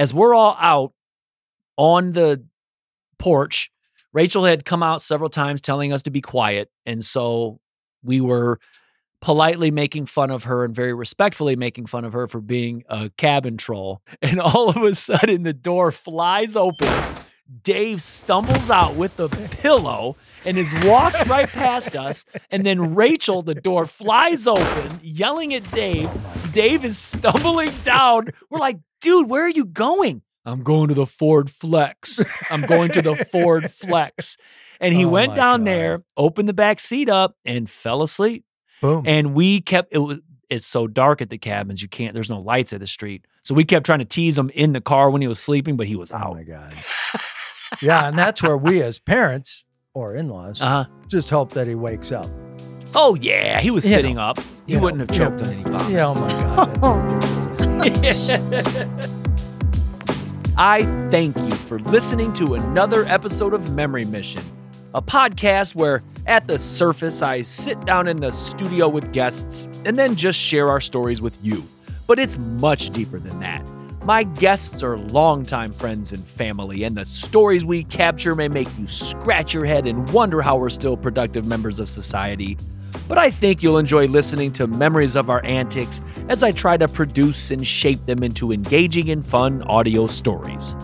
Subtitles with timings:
[0.00, 0.94] as we're all out
[1.76, 2.42] on the
[3.18, 3.70] porch,
[4.14, 6.70] Rachel had come out several times telling us to be quiet.
[6.86, 7.60] And so
[8.02, 8.58] we were
[9.20, 13.10] politely making fun of her and very respectfully making fun of her for being a
[13.18, 14.00] cabin troll.
[14.22, 16.88] And all of a sudden, the door flies open.
[17.62, 22.24] Dave stumbles out with the pillow and is walks right past us.
[22.50, 26.08] And then Rachel, the door flies open, yelling at Dave.
[26.52, 28.28] Dave is stumbling down.
[28.48, 30.22] We're like, dude, where are you going?
[30.44, 32.24] I'm going to the Ford Flex.
[32.50, 34.36] I'm going to the Ford Flex.
[34.80, 35.66] And he Oh went down God.
[35.66, 38.44] there, opened the back seat up, and fell asleep.
[38.80, 39.04] Boom.
[39.06, 42.40] And we kept it was it's so dark at the cabins, you can't, there's no
[42.40, 43.24] lights at the street.
[43.42, 45.86] So we kept trying to tease him in the car when he was sleeping, but
[45.86, 46.34] he was oh out.
[46.34, 46.74] my God.
[47.82, 48.08] yeah.
[48.08, 50.86] And that's where we as parents or in laws Uh-huh.
[51.08, 52.26] just hope that he wakes up.
[52.94, 54.38] Oh yeah, he was You sitting know, up.
[54.66, 55.28] He wouldn't have yeah.
[55.28, 55.92] choked on any vomit.
[55.92, 56.06] Yeah.
[56.06, 56.30] Oh my
[56.80, 57.69] God.
[60.58, 64.42] I thank you for listening to another episode of Memory Mission,
[64.92, 69.96] a podcast where, at the surface, I sit down in the studio with guests and
[69.96, 71.66] then just share our stories with you.
[72.06, 73.64] But it's much deeper than that.
[74.04, 78.86] My guests are longtime friends and family, and the stories we capture may make you
[78.88, 82.58] scratch your head and wonder how we're still productive members of society.
[83.08, 86.88] But I think you'll enjoy listening to memories of our antics as I try to
[86.88, 90.76] produce and shape them into engaging and fun audio stories.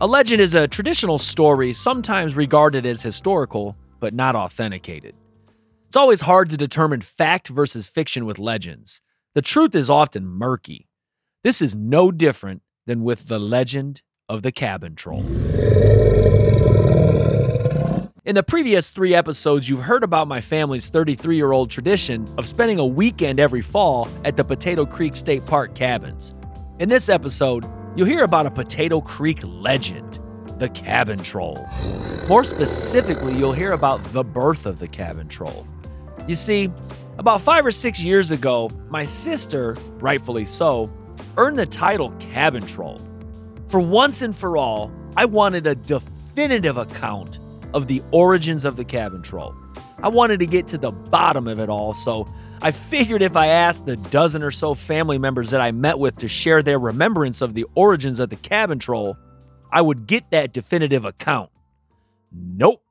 [0.00, 5.14] A legend is a traditional story sometimes regarded as historical, but not authenticated.
[5.86, 9.00] It's always hard to determine fact versus fiction with legends.
[9.34, 10.88] The truth is often murky.
[11.44, 15.22] This is no different than with the legend of the cabin troll.
[18.24, 22.46] In the previous three episodes, you've heard about my family's 33 year old tradition of
[22.46, 26.32] spending a weekend every fall at the Potato Creek State Park cabins.
[26.78, 27.64] In this episode,
[27.96, 30.20] you'll hear about a Potato Creek legend,
[30.60, 31.68] the cabin troll.
[32.28, 35.66] More specifically, you'll hear about the birth of the cabin troll.
[36.28, 36.70] You see,
[37.18, 40.92] about five or six years ago, my sister, rightfully so,
[41.38, 43.00] earned the title cabin troll.
[43.66, 47.40] For once and for all, I wanted a definitive account
[47.74, 49.54] of the origins of the cabin troll.
[50.02, 52.26] I wanted to get to the bottom of it all, so
[52.60, 56.16] I figured if I asked the dozen or so family members that I met with
[56.18, 59.16] to share their remembrance of the origins of the cabin troll,
[59.70, 61.50] I would get that definitive account.
[62.32, 62.82] Nope.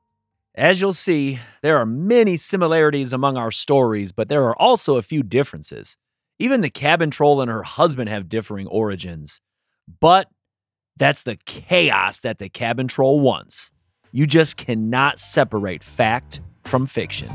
[0.54, 5.02] As you'll see, there are many similarities among our stories, but there are also a
[5.02, 5.96] few differences.
[6.38, 9.40] Even the cabin troll and her husband have differing origins.
[10.00, 10.28] But
[10.96, 13.71] that's the chaos that the cabin troll wants.
[14.14, 17.30] You just cannot separate fact from fiction.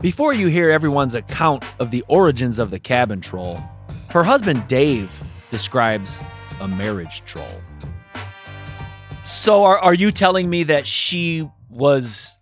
[0.00, 3.58] Before you hear everyone's account of the origins of the cabin troll,
[4.10, 5.10] her husband Dave
[5.50, 6.20] describes
[6.60, 7.48] a marriage troll.
[9.24, 12.38] So, are, are you telling me that she was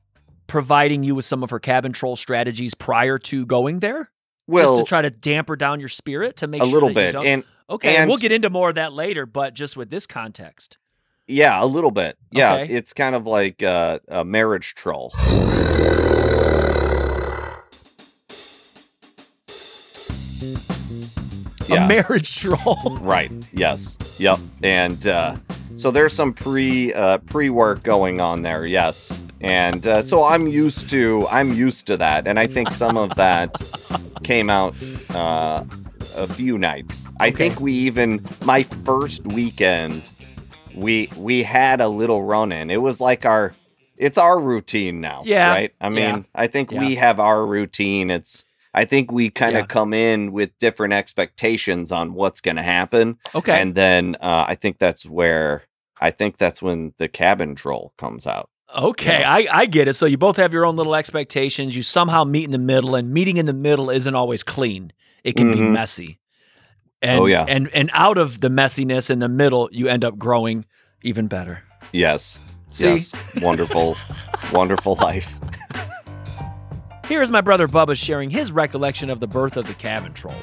[0.47, 4.11] providing you with some of her cabin troll strategies prior to going there?
[4.47, 7.01] Well, just to try to damper down your spirit to make a sure little that
[7.01, 9.77] you bit, don't- and okay, and we'll get into more of that later, but just
[9.79, 10.77] with this context.
[11.27, 12.17] Yeah, a little bit.
[12.31, 12.73] Yeah, Okay.
[12.73, 15.13] it's kind of like uh, a marriage troll.
[21.69, 22.99] A marriage troll.
[23.01, 23.31] Right.
[23.53, 23.97] Yes.
[24.19, 24.39] Yep.
[24.63, 25.37] And uh,
[25.77, 28.67] so there's some pre uh, pre work going on there.
[28.67, 29.19] Yes.
[29.41, 33.15] And uh, so I'm used to I'm used to that, and I think some of
[33.17, 33.55] that
[34.25, 34.75] came out
[35.11, 35.65] uh,
[36.17, 37.05] a few nights.
[37.21, 37.37] I Okay.
[37.49, 40.11] think we even my first weekend
[40.77, 42.71] we we had a little run in.
[42.71, 43.55] It was like our
[43.97, 45.23] it's our routine now.
[45.25, 45.73] Yeah, Right.
[45.81, 46.81] I mean, yeah, I think yeah.
[46.81, 48.11] we have our routine.
[48.11, 48.45] It's
[48.75, 49.67] I think we kind of Yeah.
[49.67, 53.19] come in with different expectations on what's going to happen.
[53.35, 53.59] Okay.
[53.61, 55.63] And then uh, I think that's where
[55.99, 58.51] I think that's when the cabin troll comes out.
[58.77, 59.33] Okay, Yeah.
[59.33, 59.95] I, I get it.
[59.95, 61.75] So you both have your own little expectations.
[61.75, 64.93] You somehow meet in the middle, and meeting in the middle isn't always clean.
[65.25, 65.73] It can be Mhm.
[65.73, 66.19] messy.
[67.07, 67.45] And, Oh, yeah.
[67.49, 70.65] And and out of the messiness in the middle, you end up growing
[71.03, 71.63] even better.
[71.93, 72.39] Yes.
[72.73, 72.89] See?
[72.89, 73.13] Yes.
[73.41, 73.97] Wonderful,
[74.53, 75.35] wonderful life.
[77.09, 80.35] Here is my brother Bubba sharing his recollection of the birth of the cabin troll.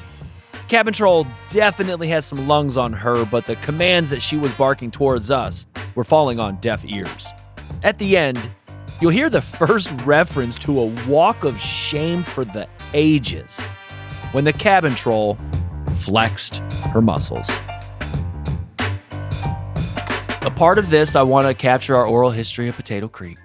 [0.68, 4.90] Cabin troll definitely has some lungs on her, but the commands that she was barking
[4.90, 7.32] towards us were falling on deaf ears.
[7.82, 8.50] At the end,
[9.00, 13.60] you'll hear the first reference to a walk of shame for the ages
[14.32, 15.36] when the cabin troll
[16.04, 16.58] flexed
[16.92, 17.50] her muscles.
[20.42, 23.38] A part of this, I want to capture our oral history of Potato Creek.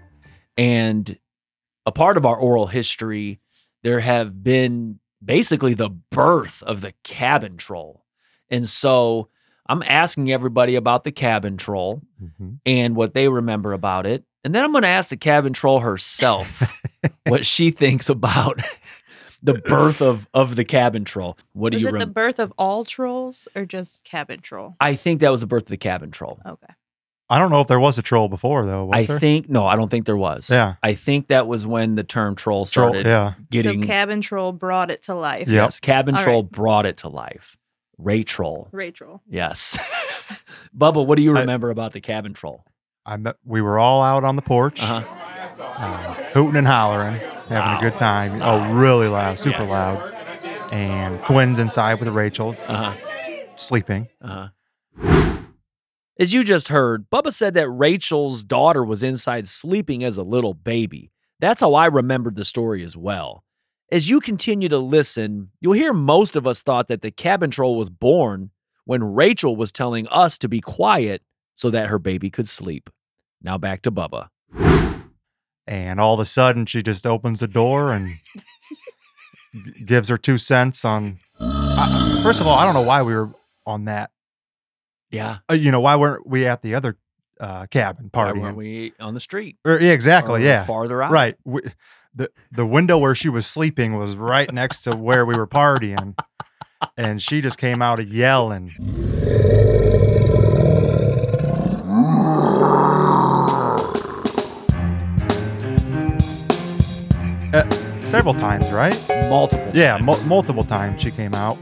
[0.57, 1.17] And
[1.85, 3.39] a part of our oral history,
[3.83, 8.03] there have been basically the birth of the cabin troll.
[8.50, 9.29] And so
[9.67, 12.59] I'm asking everybody about the cabin troll Mhm.
[12.65, 14.25] and what they remember about it.
[14.44, 16.47] And then I'm going to ask the cabin troll herself
[17.27, 18.62] what she thinks about
[19.41, 21.38] the birth of, of the cabin troll.
[21.53, 21.86] What do you?
[21.86, 24.75] Was you it the birth of all trolls or just cabin troll?
[24.80, 26.39] I think that was the birth of the cabin troll.
[26.45, 26.74] Okay.
[27.31, 28.86] I don't know if there was a troll before though.
[28.86, 29.19] Was I there?
[29.19, 30.50] think, no, I don't think there was.
[30.50, 30.75] Yeah.
[30.81, 32.89] I think that was when the term troll troll.
[32.89, 33.33] started Yeah.
[33.51, 33.83] getting.
[33.83, 35.47] so cabin troll brought it to life.
[35.47, 35.63] Yeah.
[35.65, 36.51] Yes, cabin All troll right.
[36.51, 37.56] brought it to life.
[38.00, 38.68] Ray troll.
[38.71, 39.21] Rachel.
[39.30, 39.77] Yes.
[40.77, 42.65] Bubba, what do you I- remember about the cabin troll?
[43.06, 45.03] I met, we were all out on the porch, Uh-huh.
[45.77, 47.19] uh, hooting and hollering,
[47.50, 48.42] having a good time.
[48.42, 49.72] Oh, really loud, super Yes.
[49.72, 50.13] loud.
[50.72, 52.94] And Quinn's inside with Rachel, Uh-huh.
[53.56, 54.07] sleeping.
[54.22, 54.50] Uh-huh.
[56.19, 60.54] As you just heard, Bubba said that Rachel's daughter was inside sleeping as a little
[60.54, 61.12] baby.
[61.40, 63.44] That's how I remembered the story as well.
[63.92, 67.78] As you continue to listen, you'll hear most of us thought that the cabin troll
[67.78, 68.51] was born
[68.84, 71.22] when Rachel was telling us to be quiet
[71.56, 72.90] so that her baby could sleep.
[73.42, 74.28] Now back to Bubba.
[75.69, 78.16] And all of a sudden, she just opens the door and
[79.54, 81.19] g- gives her two cents on.
[81.39, 83.30] I, first of all, I don't know why we were
[83.68, 84.10] on that.
[85.12, 85.38] Yeah.
[85.50, 86.98] Uh, you know, why weren't we at the other
[87.39, 88.39] uh, cabin Why party?
[88.39, 89.57] weren't we on the street?
[89.63, 90.42] yeah, exactly.
[90.42, 90.63] Or Yeah.
[90.66, 91.12] Farther out.
[91.12, 91.36] Right.
[91.45, 91.62] We,
[92.15, 96.18] the the window where she was sleeping was right next to where we were partying,
[96.98, 98.72] and she just came out yelling.
[108.09, 108.95] Several times, right?
[109.29, 110.27] Multiple Yeah, mul- times.
[110.27, 111.57] multiple times she came out.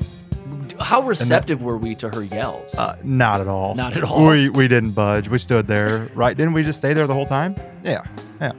[0.80, 2.76] How receptive were we to her yells?
[2.76, 3.74] Uh, not at all.
[3.76, 4.28] Not at all.
[4.28, 5.28] We we didn't budge.
[5.28, 6.08] We stood there.
[6.14, 6.38] Right?
[6.38, 7.56] Didn't we just stay there the whole time?
[7.84, 8.04] Yeah.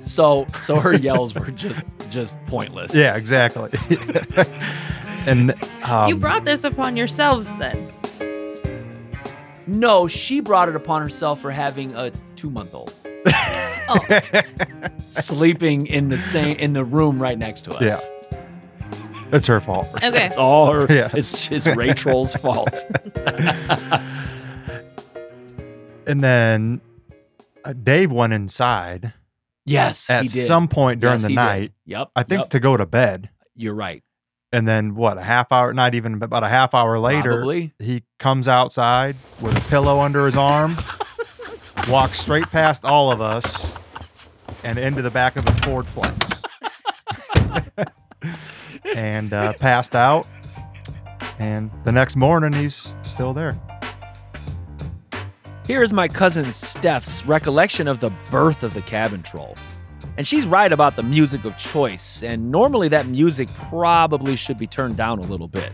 [0.01, 2.95] so so her yells were just just pointless.
[2.95, 3.15] Yeah.
[3.17, 3.71] Exactly.
[5.27, 7.77] and um, you brought this upon yourselves then.
[9.69, 12.93] No, she brought it upon herself for having a two month old
[13.89, 13.99] Oh,
[14.99, 18.11] sleeping in the same in the room right next to us.
[18.33, 18.39] Yeah.
[19.33, 19.87] it's her fault.
[19.87, 20.09] for sure.
[20.11, 20.27] okay.
[20.27, 21.11] It's all her Yeah.
[21.15, 22.85] it's it's Rachel's fault.
[26.07, 26.81] And then
[27.65, 29.13] uh, Dave went inside
[29.67, 30.47] yes, at he did.
[30.47, 31.41] some point during Yes, the he did.
[31.43, 31.73] night.
[31.85, 32.11] Yep.
[32.17, 32.51] I think yep.
[32.51, 33.29] to go to bed.
[33.55, 34.03] you're right.
[34.51, 35.19] And then what?
[35.19, 35.75] A half hour?
[35.75, 37.75] Not even about a half hour later, Probably.
[37.79, 40.75] he comes outside with a pillow under his arm,
[41.89, 43.73] walks straight past all of us,
[44.65, 46.43] and into the back of his Ford Flex,
[48.95, 50.27] and uh, passed out.
[51.39, 53.59] And the next morning, he's still there.
[55.67, 59.55] Here is my cousin Steph's recollection of the birth of the cabin troll.
[60.17, 64.67] And she's right about the music of choice, and normally that music probably should be
[64.67, 65.73] turned down a little bit.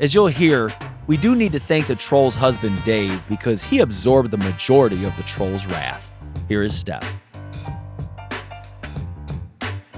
[0.00, 0.70] As you'll hear,
[1.10, 5.16] we do need to thank the troll's husband Dave because he absorbed the majority of
[5.16, 6.12] the troll's wrath.
[6.46, 7.18] Here is Steph.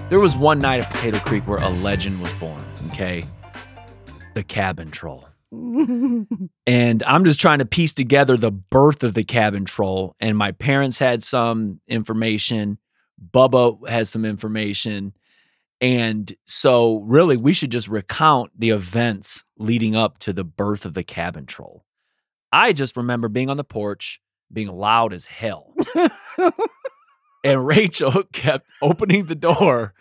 [0.09, 3.25] There was one night at Potato Creek where a legend was born, okay?
[4.33, 5.29] The cabin troll.
[6.67, 10.17] And I'm just trying to piece together the birth of the cabin troll.
[10.19, 12.79] And my parents had some information.
[13.35, 15.13] Bubba has some information.
[15.83, 20.95] And so, really, we should just recount the events leading up to the birth of
[20.95, 21.85] the cabin troll.
[22.53, 24.21] I just remember being on the porch,
[24.53, 25.75] being loud as hell.
[27.45, 29.93] and Rachel kept opening the door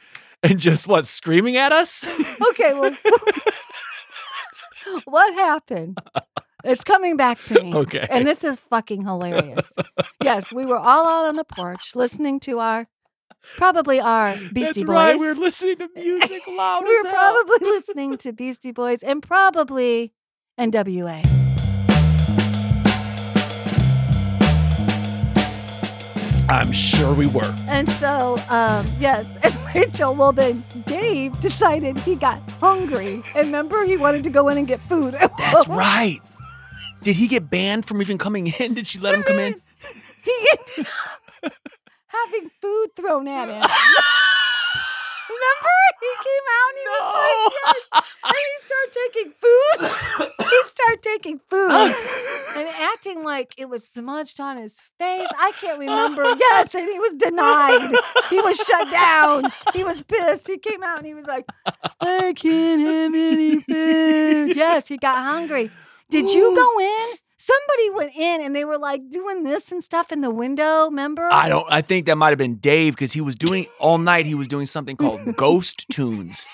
[0.43, 2.03] and just what, screaming at us?
[2.49, 2.95] Okay, well,
[5.05, 5.97] what happened?
[6.63, 7.73] It's coming back to me.
[7.73, 8.05] Okay.
[8.09, 9.71] And this is fucking hilarious.
[10.23, 12.87] yes, we were all out on the porch listening to our,
[13.57, 14.87] probably are Beastie That's Boys.
[14.87, 15.19] right.
[15.19, 16.83] We were listening to music loud.
[16.87, 20.13] we were probably listening to Beastie Boys and probably
[20.59, 21.25] NWA.
[26.49, 27.55] I'm sure we were.
[27.69, 33.23] And so, um, yes, and Rachel, well, then Dave decided he got hungry.
[33.35, 35.13] And remember, he wanted to go in and get food.
[35.13, 36.19] That's right.
[37.03, 38.73] Did he get banned from even coming in?
[38.73, 39.61] Did she let him come in?
[40.23, 40.87] He ended
[42.11, 43.61] having food thrown at him.
[45.31, 45.69] Remember?
[46.01, 48.15] He came out and he was like, yes.
[48.25, 50.49] And he started taking food.
[50.49, 51.71] he started taking food
[52.57, 55.29] and acting like it was smudged on his face.
[55.39, 56.23] I can't remember.
[56.37, 57.95] Yes, and he was denied.
[58.29, 59.51] He was shut down.
[59.73, 60.47] He was pissed.
[60.47, 61.45] He came out and he was like,
[62.01, 64.55] I can't have any food.
[64.55, 65.69] Yes, he got hungry.
[66.09, 67.17] Did you go in?
[67.41, 70.85] Somebody went in and they were like doing this and stuff in the window.
[70.85, 71.27] Remember?
[71.31, 71.65] I don't.
[71.69, 74.27] I think that might have been Dave because he was doing all night.
[74.27, 76.47] He was doing something called Ghost Tunes,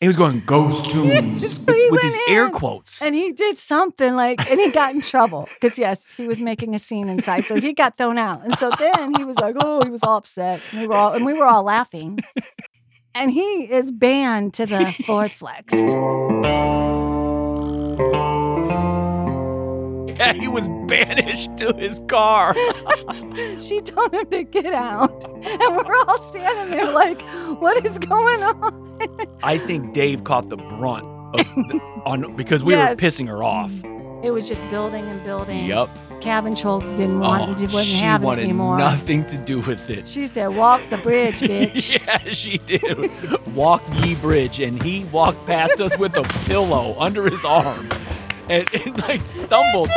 [0.00, 3.02] He was going ghost tunes So with, with his air quotes.
[3.02, 6.74] And he did something like, and he got in trouble because yes, he was making
[6.74, 8.44] a scene inside, so he got thrown out.
[8.46, 11.12] And so then he was like, "Oh, he was all upset." And we were all,
[11.12, 12.20] and we were all laughing.
[13.14, 15.72] And he is banned to the Ford Flex.
[20.34, 22.54] Yeah, he was banished to his car.
[23.60, 27.20] she told him to get out, and we're all standing there like,
[27.60, 32.74] "What is going on?" I think Dave caught the brunt of the, on because we
[32.74, 32.90] Yes.
[32.96, 33.72] were pissing her off.
[34.22, 35.66] It was just building and building.
[35.66, 35.90] Yep.
[36.22, 37.60] Cabin troll didn't want Oh, it.
[37.70, 38.78] Wasn't she having it wanted anymore.
[38.78, 40.08] nothing to do with it.
[40.08, 43.10] She said, "Walk the bridge, bitch." yeah, she did.
[43.54, 47.86] Walk ye bridge, and he walked past us with a pillow under his arm,
[48.48, 49.90] and, and like stumbled.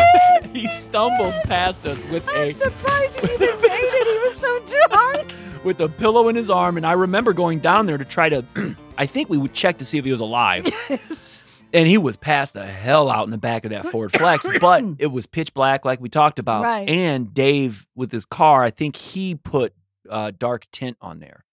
[0.53, 4.07] He stumbled past us with I'm a surprised he even made it.
[4.07, 5.31] He was so drunk.
[5.63, 8.43] with a pillow in his arm, and I remember going down there to try to.
[8.97, 10.65] I think we would check to see if he was alive.
[10.89, 11.33] Yes.
[11.73, 14.85] And he was passed the hell out in the back of that Ford Flex, but
[14.99, 16.63] it was pitch black, like we talked about.
[16.63, 16.87] Right.
[16.87, 19.73] And Dave, with his car, I think he put
[20.09, 21.43] uh, dark tint on there,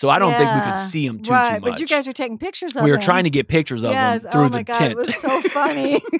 [0.00, 1.70] so I don't think we Yeah, could see him too right, too much.
[1.72, 2.84] but you guys were taking pictures of him.
[2.84, 4.24] we were trying to get pictures of yes.
[4.24, 4.92] him through oh the my god, tint.
[4.92, 6.00] it was so funny.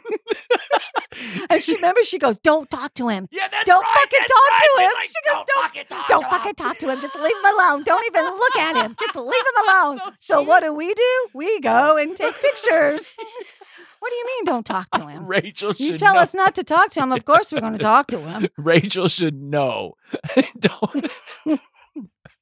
[1.50, 3.26] and she remember she goes, "Don't talk to him.
[3.32, 4.68] yeah, that's Don't right, fucking that's talk right.
[4.76, 7.00] to him." Like, She goes, "Don't, fucking talk don't to fucking him." talk to him.
[7.00, 7.82] Just leave him alone.
[7.84, 8.96] Don't even look at him.
[9.00, 11.26] Just leave him alone." So so what do we do?
[11.32, 13.16] We go and take pictures.
[13.18, 13.25] Oh
[14.00, 14.44] what do you mean?
[14.44, 15.25] Don't talk to him.
[15.26, 16.20] Rachel should You tell know.
[16.20, 17.12] us not to talk to him.
[17.12, 18.46] Of course, we're going to talk to him.
[18.58, 19.94] Rachel should know.
[20.58, 21.10] don't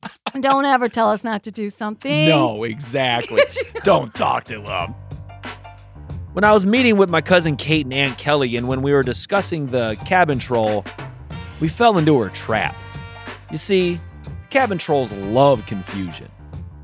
[0.41, 2.29] Don't ever tell us not to do something.
[2.29, 3.43] No, exactly.
[3.85, 4.95] Don't talk to them.
[6.33, 9.03] When I was meeting with my cousin Kate and Aunt Kelly, and when we were
[9.03, 10.85] discussing the cabin troll,
[11.61, 12.77] we fell into her trap.
[13.51, 13.99] You see,
[14.51, 16.29] cabin trolls love confusion.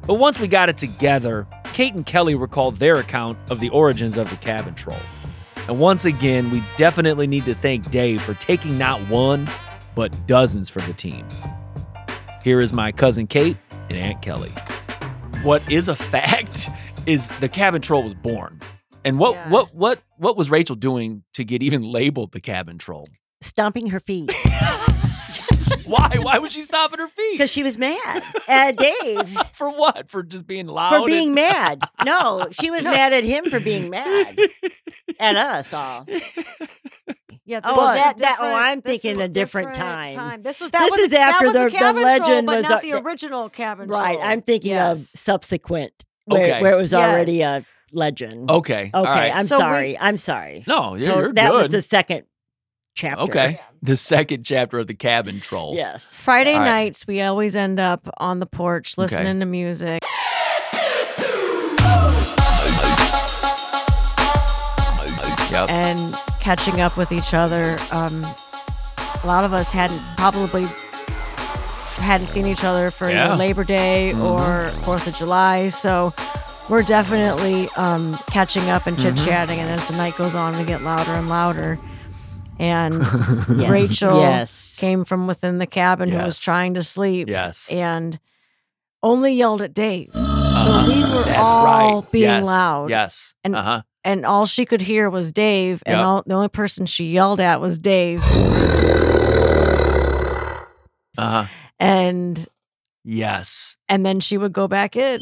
[0.06, 4.18] But once we got it together, Kate and Kelly recalled their account of the origins
[4.18, 4.98] of the cabin troll.
[5.68, 9.48] And once again, we definitely need to thank Dave for taking not one,
[9.94, 11.26] but dozens for the team.
[12.44, 13.56] Here is my cousin Kate
[13.88, 14.50] and Aunt Kelly.
[15.42, 16.68] What is a fact
[17.06, 18.60] is the cabin troll was born.
[19.04, 19.48] And what Yeah.
[19.50, 23.08] what what what was Rachel doing to get even labeled the cabin troll?
[23.40, 24.32] stomping her feet
[25.84, 26.16] Why?
[26.18, 27.32] Why was she stomping her feet?
[27.32, 30.10] because she was mad at Dave For what?
[30.10, 30.90] For just being loud?
[30.90, 31.82] for and- being mad.
[32.04, 34.38] No, she was mad at him for being mad
[35.20, 36.06] at us all.
[37.46, 40.42] Yeah, Oh, this that- that- oh, I'm thinking a different time.
[40.42, 42.56] This was that This was is that after was the- the, the legend troll, but
[42.56, 44.00] was not a- the original cabin troll.
[44.00, 44.14] Right.
[44.14, 44.26] troll.
[44.26, 45.92] I'm thinking of subsequent
[46.24, 46.62] where, Okay.
[46.62, 48.50] where it was already a legend.
[48.50, 48.90] Okay.
[48.94, 49.10] Okay.
[49.10, 49.34] right.
[49.36, 49.98] I'm So we- sorry.
[49.98, 50.64] I'm sorry.
[50.66, 52.22] no, you're, you're that was the second
[52.94, 53.18] chapter.
[53.24, 53.60] okay.
[53.82, 55.74] The second chapter of the cabin troll.
[55.76, 56.02] Yes.
[56.02, 56.64] Friday All right.
[56.64, 59.02] nights, we always end up on the porch Okay.
[59.02, 60.00] listening to music.
[65.50, 65.70] Yep.
[65.70, 67.78] and catching up with each other.
[67.90, 68.22] Um,
[69.22, 70.64] a lot of us hadn't probably
[71.96, 73.28] hadn't seen each other for Yeah.
[73.28, 74.22] either Labor Day Mhm.
[74.22, 76.12] or Fourth of July, so
[76.68, 79.58] we're definitely um, catching up and chit chatting.
[79.58, 81.78] And as the night goes on, we get louder and louder.
[82.58, 83.02] And
[83.56, 83.70] Yes.
[83.70, 84.76] Rachel Yes.
[84.78, 87.68] came from within the cabin who was trying to sleep Yes.
[87.72, 88.18] and
[89.02, 90.10] only yelled at Dave.
[90.14, 90.84] Uh-huh.
[90.86, 92.10] we were That's all right.
[92.12, 92.46] being yes.
[92.46, 92.90] loud.
[92.90, 93.34] Yes.
[93.44, 93.82] And- uh-huh.
[94.04, 96.04] And all she could hear was Dave, and Yep.
[96.06, 98.20] all, the only person she yelled at was Dave.
[101.16, 101.46] Uh-huh.
[101.78, 102.46] And
[103.04, 103.76] Yes.
[103.88, 105.20] and then she would go back in,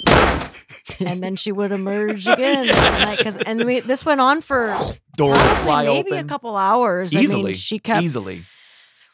[1.01, 2.67] and then she would emerge again.
[3.17, 4.77] Because and we, this went on for
[5.17, 6.25] Door fly maybe open.
[6.25, 7.15] a couple hours.
[7.15, 7.43] I Easily.
[7.45, 8.45] mean, she kept Easily.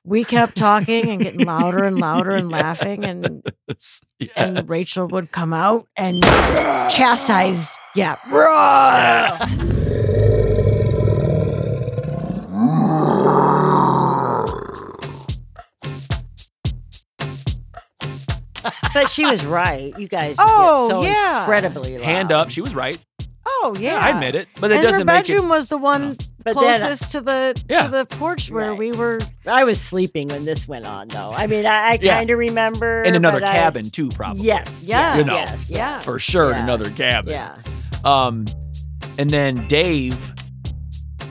[0.05, 4.03] we kept talking and getting louder and louder and laughing, and Yes.
[4.37, 7.78] and Rachel would come out and chastise.
[7.95, 8.17] Yeah,
[18.93, 19.97] But she was right.
[19.99, 21.41] You guys would Oh, get so yeah.
[21.41, 22.05] incredibly loud.
[22.05, 22.51] Hand up.
[22.51, 23.01] She was right.
[23.47, 24.49] Oh yeah, I admit it.
[24.61, 25.29] But it and her doesn't make it.
[25.29, 27.83] bedroom was the one But then- closest to the Yeah.
[27.85, 28.79] to the porch where Right.
[28.79, 29.21] we were.
[29.47, 31.33] I was sleeping when this went on, though.
[31.35, 32.17] I mean, I, I Yeah.
[32.19, 33.03] kind of remember.
[33.03, 34.45] In another but I cabin, too, probably.
[34.45, 34.83] Yes.
[34.85, 35.17] Yeah.
[35.19, 35.35] You know.
[35.35, 35.67] Yes.
[35.71, 36.01] Yeah.
[36.01, 36.63] For sure, in Yeah.
[36.65, 37.33] another cabin.
[37.33, 37.55] Yeah.
[38.05, 38.47] Um,
[39.19, 40.33] and then Dave,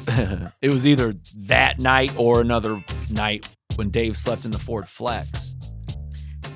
[0.62, 5.56] it was either that night or another night when Dave slept in the Ford Flex.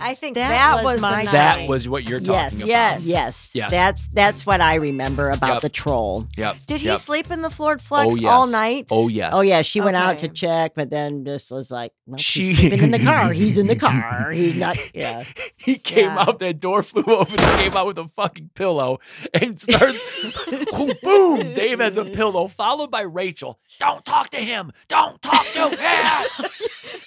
[0.01, 1.31] I think That that, was was, my the night.
[1.31, 2.67] That was what you're yes, talking about.
[2.67, 3.05] Yes.
[3.05, 3.71] yes, Yes.
[3.71, 5.61] That's that's what I remember about Yep.
[5.61, 6.27] the troll.
[6.37, 6.57] Yep.
[6.65, 8.29] Did he sleep in the Ford Flex Oh, yes.
[8.31, 8.87] all night?
[8.91, 9.31] Oh yes.
[9.35, 12.57] Oh yeah, she went out to check, but then just was like, well, She- she's
[12.59, 13.31] sleeping in the car.
[13.41, 14.31] He's in the car.
[14.31, 14.77] He's not.
[14.93, 15.23] Yeah.
[15.57, 16.19] He came Yeah.
[16.27, 18.99] out, that door flew open, he came out with a fucking pillow
[19.33, 20.03] and starts
[20.71, 21.53] boom, boom.
[21.53, 23.59] Dave has a pillow, followed by Rachel.
[23.79, 24.71] Don't talk to him.
[24.87, 26.49] Don't talk to him.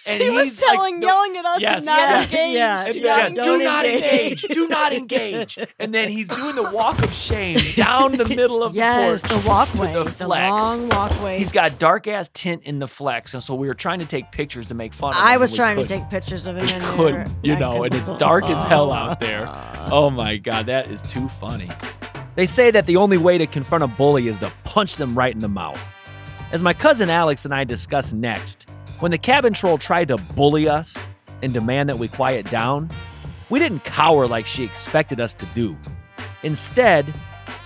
[0.06, 2.54] And she was he's like, telling, yelling at us Yes, to not yes, engage.
[2.56, 2.84] yeah.
[2.92, 3.44] Do not yeah, engage.
[3.44, 4.12] do not engage.
[4.12, 4.42] engage.
[4.54, 5.58] Do not engage.
[5.78, 9.34] And then he's doing the walk of shame down the middle of Yes, the the
[9.34, 9.46] porch.
[9.46, 10.50] walkway, the the, flex.
[10.50, 11.38] long walkway.
[11.38, 14.30] He's got dark ass tint in the flex, and so we were trying to take
[14.30, 15.22] pictures to make fun of him.
[15.26, 16.00] I was trying to couldn't.
[16.00, 16.64] take pictures of him.
[16.64, 19.46] We couldn't, you know, and it's dark as hell out there.
[19.46, 19.88] Uh-huh.
[19.92, 21.68] Oh my god, that is too funny.
[22.34, 25.32] They say that the only way to confront a bully is to punch them right
[25.32, 25.80] in the mouth.
[26.52, 28.68] As my cousin Alex and I discuss next,
[29.00, 31.06] when the cabin troll tried to bully us
[31.42, 32.88] and demand that we quiet down,
[33.50, 35.76] we didn't cower like she expected us to do.
[36.42, 37.12] Instead,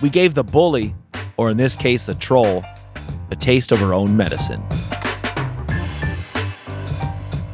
[0.01, 0.95] we gave the bully,
[1.37, 2.63] or in this case the troll,
[3.31, 4.61] a taste of her own medicine.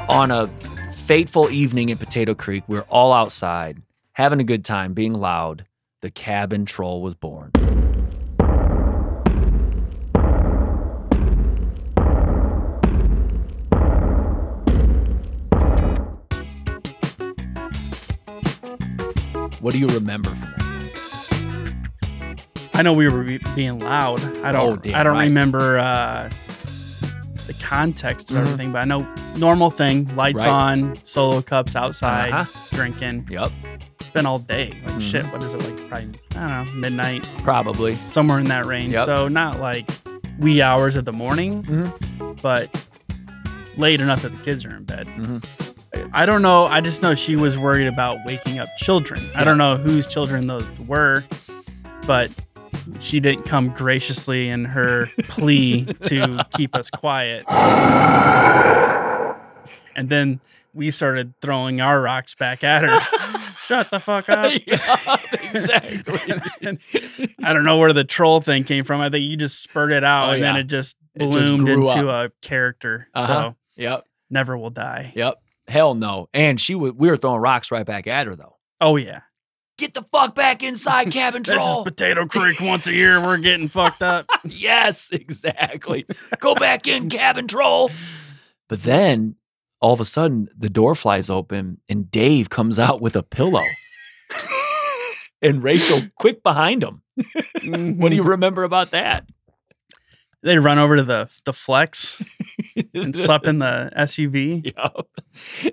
[0.07, 0.47] On a
[0.93, 3.81] fateful evening in Potato Creek, we're all outside,
[4.13, 5.65] having a good time, being loud.
[6.01, 7.51] The cabin troll was born.
[19.65, 22.39] What do you remember from that?
[22.75, 24.19] I know we were be- being loud.
[24.45, 24.83] I Oh, don't.
[24.83, 25.23] damn I don't right.
[25.23, 26.29] remember uh,
[27.47, 28.41] the context of Mhm.
[28.41, 29.07] everything, but I know
[29.37, 30.15] normal thing.
[30.15, 30.49] Lights Right.
[30.51, 32.45] on, solo cups outside, Uh-huh.
[32.75, 33.27] drinking.
[33.31, 33.51] Yep,
[34.13, 34.77] been all day.
[34.85, 35.01] Like Mhm.
[35.01, 35.25] shit.
[35.33, 35.89] What is it like?
[35.89, 36.71] Probably I don't know.
[36.73, 37.95] Midnight, probably.
[38.09, 38.93] somewhere in that range.
[38.93, 39.05] Yep.
[39.05, 39.89] So not like
[40.37, 42.39] wee hours of the morning, Mhm.
[42.43, 42.69] but
[43.77, 45.07] late enough that the kids are in bed.
[46.13, 46.65] I don't know.
[46.65, 49.21] I just know she was worried about waking up children.
[49.35, 51.23] I don't know whose children those were,
[52.07, 52.31] but
[52.99, 57.45] she didn't come graciously in her plea to keep us quiet.
[59.95, 60.41] And then
[60.73, 62.99] we started throwing our rocks back at her.
[63.63, 64.51] Shut the fuck up.
[64.67, 66.77] yeah, exactly.
[67.43, 69.01] I don't know where the troll thing came from.
[69.01, 72.09] I think you just spurted out Oh, and then it just It just bloomed into
[72.09, 73.07] a character.
[73.15, 73.25] Uh-huh.
[73.27, 75.13] So yep, never will die.
[75.15, 75.41] yep.
[75.67, 76.29] Hell no.
[76.33, 76.93] And she was.
[76.93, 78.57] We were throwing rocks right back at her though.
[78.81, 79.21] Oh yeah.
[79.77, 81.57] Get the fuck back inside, cabin troll.
[81.57, 81.83] This is.
[81.83, 83.21] Potato Creek once a year.
[83.21, 84.25] We're getting fucked up.
[84.45, 86.05] yes, exactly.
[86.39, 87.91] Go back in, cabin troll.
[88.69, 89.35] But then
[89.81, 93.63] all of a sudden, the door flies open and Dave comes out with a pillow.
[95.41, 97.01] and Rachel quick behind him.
[97.15, 98.29] What do you mm-hmm.
[98.29, 99.27] remember about that?
[100.45, 102.23] They run over to the the flex
[102.93, 104.63] and slept in the SUV.
[104.63, 105.07] Yep.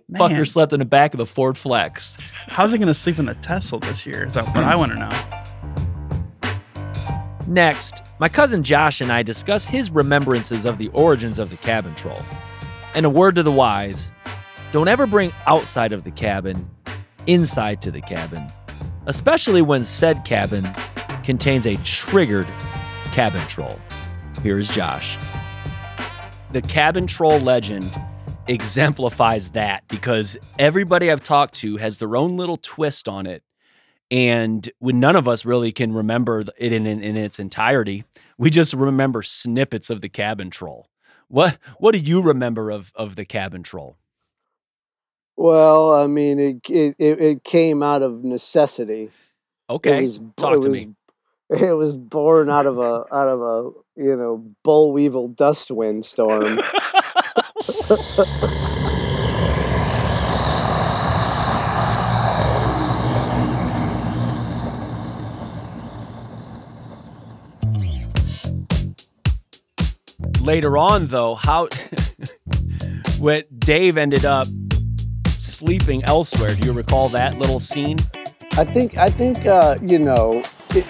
[0.09, 0.19] Man.
[0.19, 2.17] Fucker slept in the back of the Ford Flex.
[2.47, 4.25] How's he gonna sleep in the Tesla this year?
[4.25, 5.11] Is that what I want to know?
[7.47, 11.95] Next, my cousin Josh and I discuss his remembrances of the origins of the cabin
[11.95, 12.23] troll.
[12.95, 14.11] And a word to the wise
[14.71, 16.67] don't ever bring outside of the cabin
[17.27, 18.47] inside to the cabin,
[19.05, 20.67] especially when said cabin
[21.25, 22.49] contains a triggered
[23.13, 23.79] cabin troll.
[24.43, 25.19] Here is Josh.
[26.51, 27.97] The cabin troll legend
[28.49, 33.45] exemplifies that because everybody I've talked to has their own little twist on it
[34.11, 38.05] and when none of us really can remember it in, in, in its entirety
[38.37, 40.89] we just remember snippets of the cabin troll
[41.29, 43.97] what what do you remember of of the cabin troll
[45.37, 49.11] Well, I mean, it it, it came out of necessity.
[49.71, 50.95] okay was, talk to was, me
[51.51, 56.05] It was born out of a out of a you know boll weevil dust wind
[56.05, 56.59] storm.
[70.43, 71.69] later on though how
[73.21, 74.47] when dave ended up
[75.29, 77.97] sleeping elsewhere do you recall that little scene
[78.55, 80.43] I think I think uh, you know
[80.75, 80.85] it,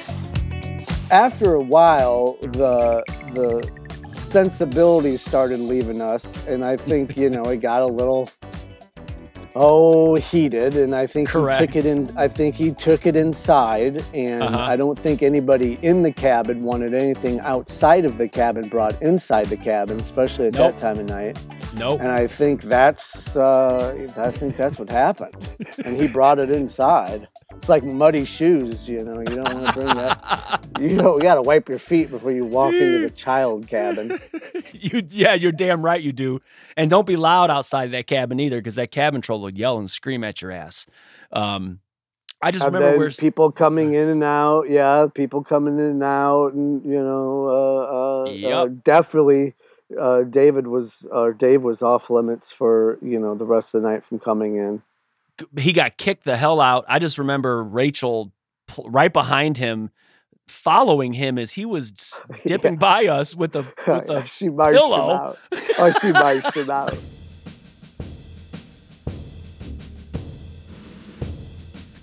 [1.13, 3.03] after a while the
[3.35, 3.71] the
[4.15, 8.29] sensibilities started leaving us, and I think you know it got a little
[9.55, 12.11] oh heated, and I think he took it in.
[12.17, 14.59] I think he took it inside, and Uh-huh.
[14.73, 19.47] I don't think anybody in the cabin wanted anything outside of the cabin brought inside
[19.47, 20.77] the cabin, especially at Nope.
[20.77, 21.39] that time of night.
[21.77, 25.37] nope And I think that's uh, I think that's what happened,
[25.85, 27.29] and he brought it inside.
[27.63, 29.21] It's like muddy shoes, you know.
[29.21, 30.67] You don't want to bring that.
[30.81, 34.19] You know, you got to wipe your feet before you walk into the child cabin.
[34.73, 36.41] you yeah, you're damn right you do.
[36.77, 39.79] And don't be loud outside of that cabin either, because that cabin troll will yell
[39.79, 40.87] and scream at your ass.
[41.31, 41.79] Um,
[42.43, 44.69] I just remember people coming in and out.
[44.69, 49.55] Yeah, people coming in and out, and you know, uh, uh, uh, definitely.
[49.97, 53.89] Uh, David was, uh, Dave was off limits for you know the rest of the
[53.89, 54.83] night from coming in.
[55.59, 56.85] He got kicked the hell out.
[56.89, 58.33] I just remember Rachel
[58.85, 59.91] right behind him,
[60.49, 65.11] following him as he was dipping by us with the with the she pillow.
[65.13, 65.39] out.
[65.79, 66.97] Oh, she marched him out.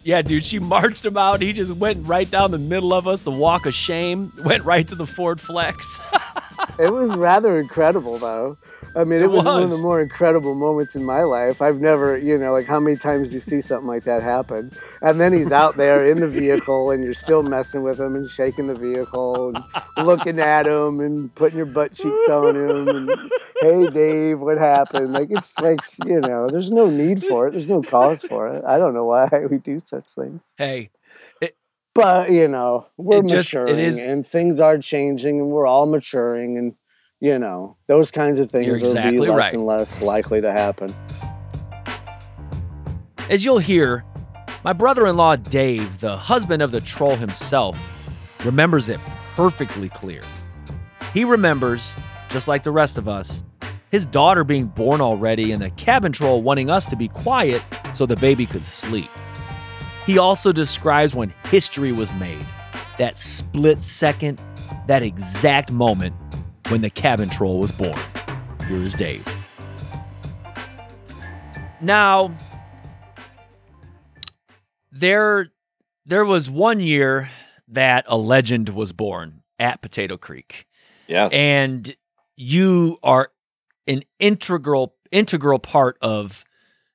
[0.03, 1.41] Yeah, dude, she marched him out.
[1.41, 4.87] He just went right down the middle of us, the walk of shame, went right
[4.87, 5.99] to the Ford Flex.
[6.79, 8.57] It was rather incredible, though.
[8.95, 11.61] I mean, it, It was, one of the more incredible moments in my life.
[11.61, 14.71] I've never, you know, like how many times do you see something like that happen?
[15.01, 18.29] And then he's out there in the vehicle, and you're still messing with him and
[18.29, 19.63] shaking the vehicle and
[20.07, 22.87] looking at him and putting your butt cheeks on him.
[22.87, 25.13] And hey, Dave, what happened?
[25.13, 27.51] Like it's like you know, there's no need for it.
[27.51, 28.63] There's no cause for it.
[28.65, 30.43] I don't know why we do such things.
[30.57, 30.89] hey,
[31.99, 35.67] But you know, we're It just- it maturing is- and things are changing and we're
[35.67, 36.73] all maturing and
[37.21, 39.53] you know, those kinds of things be exactly less right.
[39.53, 40.93] and less likely to happen.
[43.29, 44.03] as you'll hear,
[44.63, 47.77] my brother in law Dave, the husband of the troll himself,
[48.45, 48.99] remembers it
[49.35, 50.21] perfectly clear.
[51.13, 51.95] He remembers,
[52.29, 53.43] just like the rest of us,
[53.91, 58.05] his daughter being born already and the cabin troll wanting us to be quiet so
[58.05, 59.09] the baby could sleep.
[60.05, 62.45] He also describes when history was made
[62.97, 64.41] that split second,
[64.87, 66.15] that exact moment
[66.69, 67.97] when the cabin troll was born.
[68.67, 69.25] Here is Dave.
[71.81, 72.31] Now,
[74.91, 75.49] there
[76.05, 77.29] there was one year
[77.67, 80.67] that a legend was born at Potato Creek.
[81.07, 81.31] Yes.
[81.33, 81.95] And
[82.35, 83.31] you are
[83.87, 86.43] an integral integral part of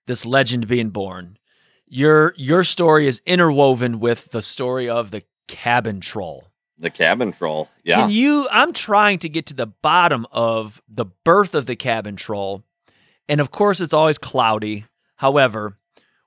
[0.07, 1.39] this legend being born.
[1.87, 6.49] Your your story is interwoven with the story of the cabin troll.
[6.79, 7.69] the cabin troll.
[7.85, 8.01] Yeah.
[8.03, 12.17] Can you I'm trying to get to the bottom of the birth of the cabin
[12.17, 12.63] troll.
[13.29, 14.87] And of course it's always cloudy.
[15.17, 15.77] However,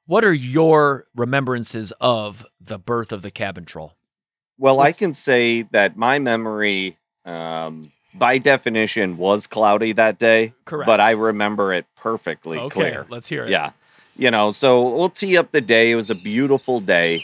[0.06, 3.94] what are your remembrances of the birth of the cabin troll?
[4.58, 10.54] Well, I can say that my memory, um, by definition, was cloudy that day.
[10.66, 10.88] Correct.
[10.88, 13.06] But I remember it perfectly Okay, clear.
[13.10, 13.50] let's hear it.
[13.52, 13.72] Yeah.
[14.18, 15.92] You know, so we'll tee up the day.
[15.92, 17.24] It was a beautiful day.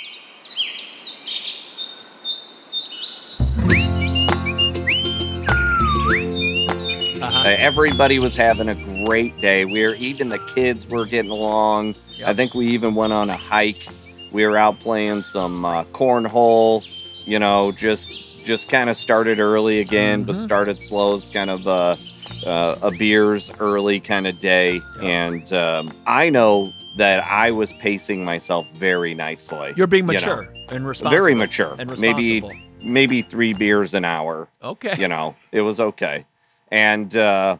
[7.21, 7.37] Uh-huh.
[7.39, 8.75] Uh, everybody was having a
[9.05, 9.63] great day.
[9.65, 11.95] We were even the kids were getting along.
[12.25, 13.87] I think we even went on a hike.
[14.31, 16.85] We were out playing some uh, cornhole.
[17.25, 20.43] You know, just just kind of started early again, but Mhm.
[20.43, 21.15] started slow.
[21.15, 21.97] It's kind of a,
[22.45, 25.03] uh, a beers early kind of day, Yep.
[25.03, 29.73] and um, I know that I was pacing myself very nicely.
[29.75, 30.19] You're being you know.
[30.19, 31.09] mature and responsible.
[31.09, 31.75] very mature.
[31.79, 32.61] And Maybe responsible.
[32.81, 34.95] maybe three beers an hour Okay.
[34.97, 36.25] you know it was okay
[36.69, 37.57] and uh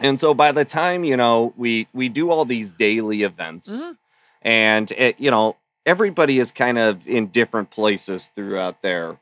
[0.00, 3.96] and so by the time you know we we do all these daily events Mhm.
[4.42, 5.56] and it, you know
[5.86, 9.16] everybody is kind of in different places throughout their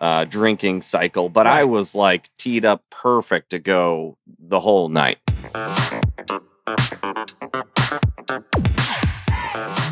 [0.00, 5.18] uh drinking cycle but i was like teed up perfect to go the whole night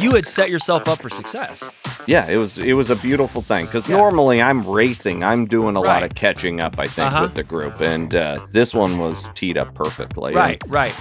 [0.01, 1.69] You had set yourself up for success.
[2.07, 3.97] yeah it was it was a beautiful thing because Yeah.
[3.97, 7.23] normally i'm racing i'm doing a lot of catching up i think Uh-huh.
[7.25, 10.95] with the group and uh this one was teed up perfectly And Right, right.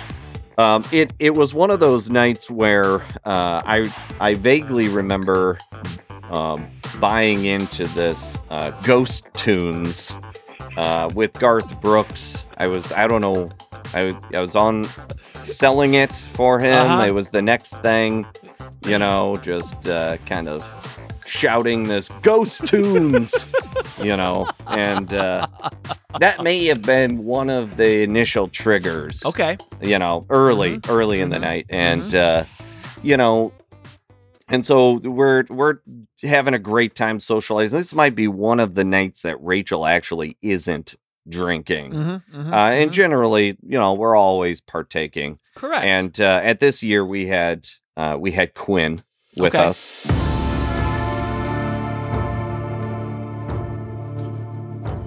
[0.57, 5.59] Um, it it was one of those nights where uh, I I vaguely remember
[6.31, 6.65] um,
[6.99, 10.11] buying into this uh, Ghost Tunes
[10.75, 12.47] uh, with Garth Brooks.
[12.57, 13.49] I was I don't know
[13.93, 14.87] I was- I was on
[15.41, 16.85] selling it for him.
[16.91, 17.05] Uh-huh.
[17.05, 18.25] It was the next thing,
[18.87, 20.63] you know, just uh, kind of
[21.25, 23.45] shouting this Ghost Tunes,
[24.01, 25.47] you know, and uh,
[26.19, 29.57] that may have been one of the initial triggers Okay.
[29.81, 32.45] you know, early, early in the mhm, night, and uh,
[33.03, 33.51] you know,
[34.47, 35.79] and so we're we're
[36.23, 37.77] having a great time socializing.
[37.77, 40.95] This might be one of the nights that Rachel actually isn't
[41.27, 45.39] drinking, Mm-hmm, uh, and generally, you know, we're always partaking.
[45.55, 45.83] correct.
[45.85, 49.03] And uh, at this year, we had uh, we had Quinn
[49.35, 49.65] with Okay.
[49.65, 49.87] us.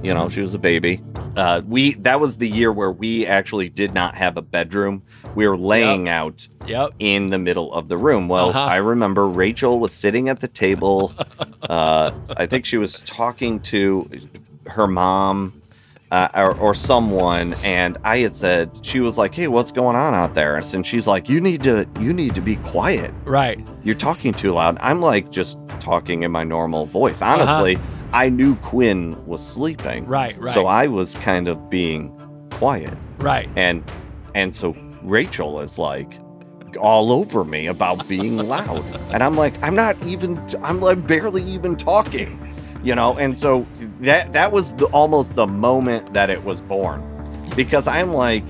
[0.03, 1.03] You know, she was a baby.
[1.37, 5.03] Uh, we that was the year where we actually did not have a bedroom.
[5.35, 6.91] We were laying out Yep.
[7.01, 8.27] in the middle of the room.
[8.27, 8.59] Well, Uh-huh.
[8.61, 11.13] I remember Rachel was sitting at the table.
[11.69, 14.09] uh, I think she was talking to
[14.67, 15.60] her mom
[16.11, 20.15] uh, or, or someone, and I had said she was like, "Hey, what's going on
[20.15, 23.13] out there?" And she's like, "You need to, you need to be quiet.
[23.25, 23.65] Right.
[23.85, 27.23] You're talking too loud." I'm like, just talking in my normal voice.
[27.23, 27.41] Uh-huh.
[27.41, 27.79] Honestly,
[28.13, 30.37] I knew Quinn was sleeping, Right.
[30.39, 30.53] Right.
[30.53, 32.17] so I was kind of being
[32.51, 33.49] quiet right.
[33.57, 33.83] and
[34.35, 36.19] and so Rachel is like
[36.79, 41.43] all over me about being loud and I'm like I'm not even I'm like barely
[41.45, 42.39] even talking
[42.83, 43.67] you know and so
[44.01, 47.03] that that was the, almost the moment that it was born
[47.57, 48.45] because I'm like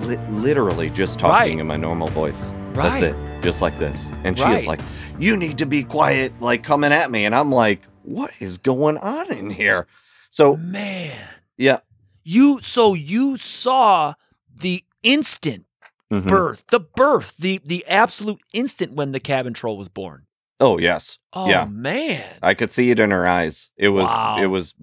[0.00, 1.58] li- literally just talking Right.
[1.60, 3.00] in my normal voice Right.
[3.00, 4.56] that's it just like this and she Right.
[4.56, 4.80] is like
[5.18, 8.96] you need to be quiet like coming at me and I'm like what is going
[8.98, 9.86] on in here
[10.30, 11.16] so Man.
[11.56, 11.80] yeah
[12.24, 14.14] You so you saw
[14.54, 15.64] the instant
[16.12, 16.26] mhm.
[16.28, 20.25] birth, the birth, the the absolute instant when the cabin troll was born.
[20.60, 21.66] Oh yes Oh Yeah.
[21.70, 22.24] man.
[22.42, 23.70] I could see it in her eyes.
[23.76, 24.38] It was Wow.
[24.40, 24.74] it was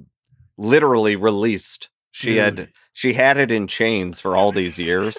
[0.57, 1.89] literally released.
[2.11, 5.17] She had she had it in chains for all these years.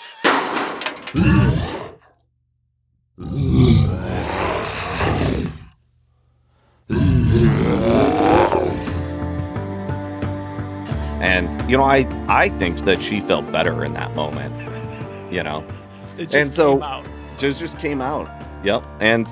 [11.21, 14.55] And you know, I I think that she felt better in that moment.
[15.33, 15.67] You know,
[16.19, 17.07] It And so- came out.
[17.39, 18.29] just just came out.
[18.63, 18.85] Yep.
[19.01, 19.27] And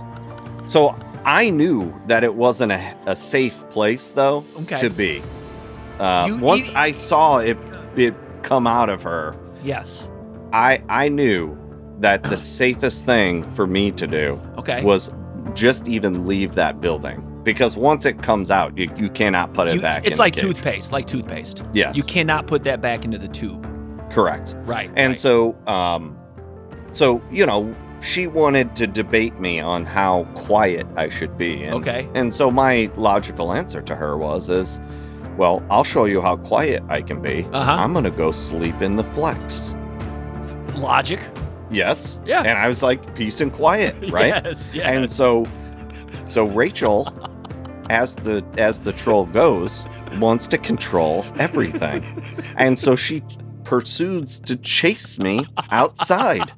[0.65, 4.77] so I knew that it wasn't a, a safe place though Okay.
[4.77, 5.23] to be.
[5.99, 7.57] Uh, once I saw it
[7.97, 10.11] it come out of her, Yes.
[10.53, 11.57] I I knew
[12.01, 14.83] that the safest thing for me to do Okay.
[14.83, 15.13] was
[15.55, 19.75] just even leave that building because once it comes out, you, you cannot put it
[19.77, 20.07] You- back.
[20.07, 21.63] it's like toothpaste, like toothpaste.
[21.73, 23.67] Yes, You cannot put that back into the tube.
[24.11, 24.55] correct.
[24.65, 24.91] Right.
[24.97, 25.19] And right.
[25.19, 26.17] so, um,
[26.93, 31.63] so you know, she wanted to debate me on how quiet I should be.
[31.65, 32.09] And, Okay.
[32.15, 34.81] And so my logical answer to her was, "Is
[35.39, 37.47] well, I'll show you how quiet I can be.
[37.53, 37.73] Uh-huh.
[37.73, 39.75] I'm gonna go sleep in the flex."
[40.75, 41.21] logic.
[41.71, 42.21] Yes.
[42.27, 42.41] Yeah.
[42.41, 44.71] And I was like, "Peace and quiet, right?" Yes.
[44.75, 44.87] Yes.
[44.87, 45.47] And so,
[46.25, 47.09] so Rachel,
[47.89, 49.85] as the as the troll goes,
[50.19, 52.03] wants to control everything,
[52.57, 53.23] and so she
[53.65, 56.53] pursues to chase me outside.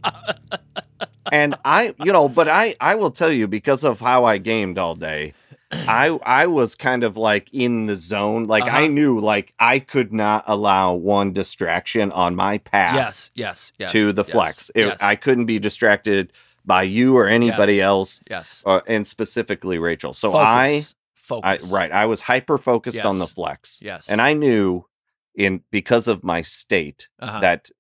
[1.34, 4.78] And I, you know, but I I will tell you because of how I gamed
[4.78, 5.34] all day,
[5.72, 8.44] I I was kind of like in the zone.
[8.44, 8.86] Like I Uh-huh.
[8.86, 13.30] knew like I could not allow one distraction on my path yes.
[13.34, 13.72] Yes.
[13.78, 13.92] Yes.
[13.92, 14.70] to the yes, flex.
[14.74, 16.32] It, yes, I couldn't be distracted
[16.64, 17.84] by you or anybody Yes.
[17.84, 18.62] else, yes.
[18.64, 20.14] uh, and specifically Rachel.
[20.14, 20.82] So I,
[21.14, 21.70] Focus.
[21.72, 24.08] I, right, I was hyper focused on the flex, Yes.
[24.08, 24.86] and I knew
[25.34, 27.40] in because of my state uh-huh.
[27.40, 27.70] that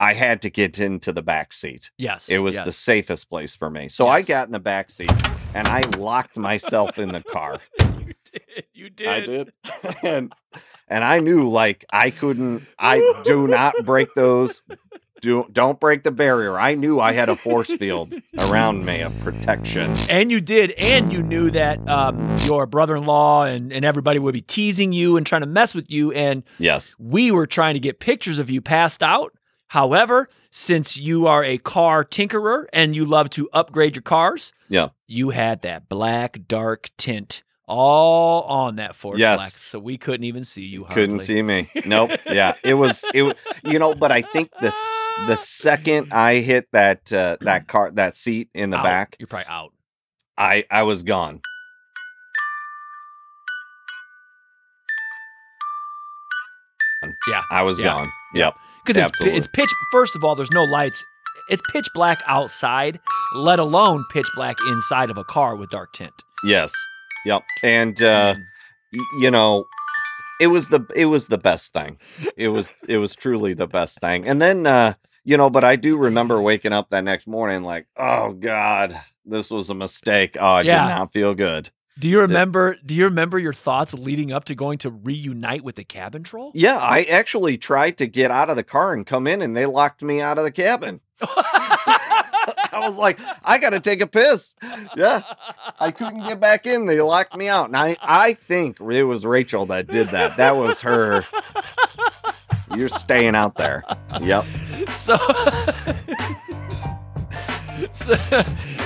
[0.00, 1.90] I had to get into the back seat.
[1.98, 2.28] yes.
[2.28, 2.64] It was yes.
[2.64, 3.88] the safest place for me.
[3.88, 5.12] So I got in the back seat
[5.54, 7.58] and I locked myself in the car.
[7.80, 8.64] you did.
[8.72, 9.08] You did.
[9.08, 9.52] I did.
[10.02, 10.32] and
[10.88, 14.64] and I knew like I couldn't I do not break those
[15.20, 16.58] do don't break the barrier.
[16.58, 19.86] I knew I had a force field around me of protection.
[20.08, 24.40] And you did, and you knew that um, your brother-in-law and, and everybody would be
[24.40, 26.12] teasing you and trying to mess with you.
[26.12, 26.96] And Yes.
[26.98, 29.34] we were trying to get pictures of you passed out.
[29.70, 34.88] However, since you are a car tinkerer and you love to upgrade your cars, Yeah.
[35.06, 39.40] you had that black dark tint all on that Ford Yes.
[39.40, 40.82] Flex, so we couldn't even see you.
[40.90, 41.70] Couldn't see me.
[41.86, 42.10] Nope.
[42.26, 42.54] Yeah.
[42.64, 47.12] It was it you know, but I think the s- the second I hit that
[47.12, 48.82] uh, that car that seat in the Out.
[48.82, 49.72] back, You're probably out.
[50.36, 51.42] I I was gone.
[57.28, 57.96] Yeah, I was Yeah.
[57.98, 58.08] gone.
[58.34, 58.54] Yep.
[58.84, 59.70] because it's, it's pitch.
[59.92, 61.04] First of all, there's no lights.
[61.48, 63.00] It's pitch black outside,
[63.34, 66.12] let alone pitch black inside of a car with dark tint.
[66.44, 66.72] Yes.
[67.26, 67.42] Yep.
[67.62, 68.44] And uh And
[68.94, 69.64] y- you know
[70.40, 71.98] it was the it was the best thing
[72.36, 75.76] it was it was truly the best thing and then uh you know but i
[75.76, 80.44] do remember waking up that next morning like oh god this was a mistake oh
[80.46, 80.88] i Yeah.
[80.88, 82.76] did not feel good do you remember?
[82.84, 86.52] Do you remember your thoughts leading up to going to reunite with the cabin troll?
[86.54, 89.66] yeah i actually tried to get out of the car and come in and they
[89.66, 91.00] locked me out of the cabin.
[92.72, 94.54] I was like i gotta take a piss.
[94.96, 95.20] Yeah.
[95.78, 96.86] I couldn't get back in.
[96.86, 97.66] They locked me out.
[97.66, 100.36] And i i think it was rachel that did that.
[100.36, 101.24] That was her.
[102.76, 103.82] You're staying out there.
[104.20, 104.44] Yep.
[104.90, 105.16] So,
[107.92, 108.16] so,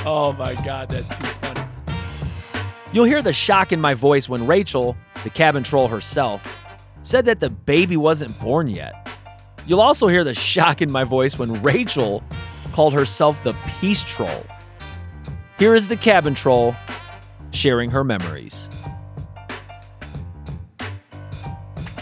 [0.06, 1.63] oh my god, that's too funny.
[2.94, 6.64] You'll hear the shock in my voice when Rachel, the cabin troll herself,
[7.02, 9.10] said that the baby wasn't born yet.
[9.66, 12.22] You'll also hear the shock in my voice when Rachel
[12.72, 14.46] called herself the Peace Troll.
[15.58, 16.76] Here is the cabin troll
[17.50, 18.70] sharing her memories.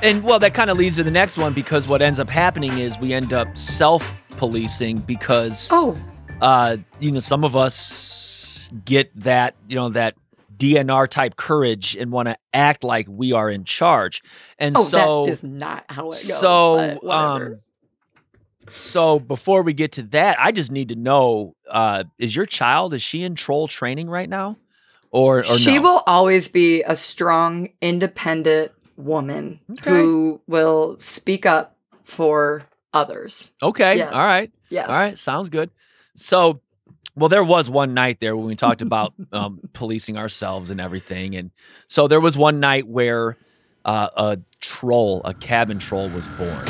[0.02, 2.76] And well, that kind of leads to the next one because what ends up happening
[2.76, 5.96] is we end up self policing because Oh,
[6.42, 10.16] uh, you know, some of us get that, you know, that
[10.62, 14.22] DNR type courage and want to act like we are in charge.
[14.58, 16.38] And oh, so, that is not how it goes.
[16.38, 17.60] so, um,
[18.68, 22.94] so before we get to that, I just need to know: uh, is your child
[22.94, 24.56] is she in troll training right now,
[25.10, 25.82] or or she no?
[25.82, 29.90] will always be a strong, independent woman Okay.
[29.90, 32.62] who will speak up for
[32.94, 33.50] others.
[33.62, 34.12] Okay, Yes.
[34.12, 34.88] all right, Yes.
[34.88, 35.70] all right, sounds good.
[36.14, 36.60] So,
[37.14, 41.36] well, there was one night there when we talked about um, policing ourselves and everything,
[41.36, 41.50] and
[41.88, 43.36] so there was one night where
[43.84, 46.66] uh, a troll, a cabin troll, was born.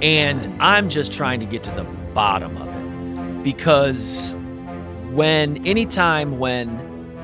[0.00, 1.82] And I'm just trying to get to the
[2.14, 4.36] bottom of it because
[5.10, 6.68] when anytime when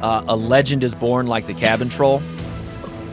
[0.03, 2.21] uh, a legend is born like the cabin troll,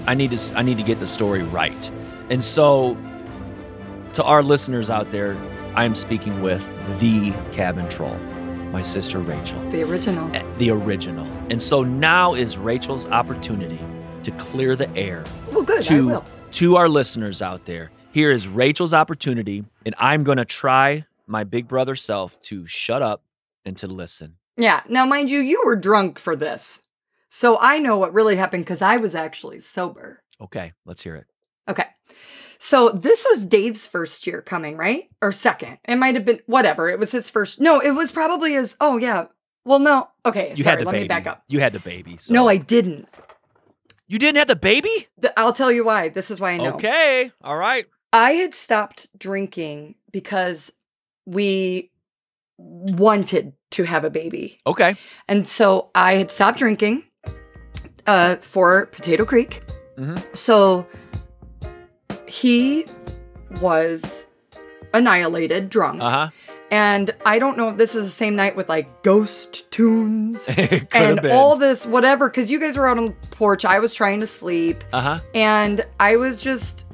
[0.07, 1.91] I need to I need to get the story right.
[2.31, 2.97] And so
[4.13, 5.37] to our listeners out there,
[5.75, 6.65] I am speaking with
[6.99, 8.15] the cabin troll,
[8.71, 10.33] my sister Rachel The original.
[10.35, 11.25] Eh, the original.
[11.49, 13.79] And so now is Rachel's opportunity
[14.23, 15.79] to clear the air Well, good.
[15.79, 16.25] I to will.
[16.51, 17.91] to our listeners out there.
[18.11, 23.01] Here is Rachel's opportunity, and I'm going to try my big brother self to shut
[23.01, 23.23] up
[23.65, 24.35] and to listen.
[24.57, 24.81] Yeah.
[24.89, 26.81] Now, mind you, you were drunk for this.
[27.29, 30.21] So I know what really happened because I was actually sober.
[30.41, 31.25] Okay, let's hear it.
[31.69, 31.85] Okay.
[32.63, 35.09] So this was Dave's first year coming, right?
[35.19, 35.79] Or second.
[35.87, 36.89] It might have been whatever.
[36.89, 37.59] It was his first.
[37.59, 38.75] No, it was probably his.
[38.79, 39.25] Oh, yeah.
[39.65, 40.09] Well, no.
[40.27, 40.53] Okay.
[40.55, 40.73] You sorry.
[40.77, 41.03] had the Let baby.
[41.05, 41.43] me back up.
[41.47, 42.17] You had the baby.
[42.19, 43.07] so- No, I didn't.
[44.07, 45.07] You didn't have the baby?
[45.19, 46.09] Th- I'll tell you why.
[46.09, 46.73] This is why I know.
[46.75, 47.31] Okay.
[47.43, 47.87] All right.
[48.13, 50.71] I had stopped drinking because
[51.25, 51.89] we
[52.59, 54.59] wanted to have a baby.
[54.67, 54.95] Okay.
[55.27, 57.05] And so I had stopped drinking
[58.05, 59.63] uh, for Potato Creek.
[59.97, 60.35] Mhm.
[60.37, 60.85] So
[62.31, 62.85] he
[63.59, 64.27] was
[64.93, 66.01] annihilated drunk.
[66.01, 66.29] Uh huh.
[66.69, 70.47] And I don't know if this is the same night with like ghost tunes
[70.93, 73.65] and all this, whatever, because you guys were out on the porch.
[73.65, 75.19] I was trying to sleep uh huh.
[75.35, 76.85] and I was just